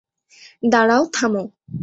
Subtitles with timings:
[0.63, 1.43] দাঁড়াও, থামো।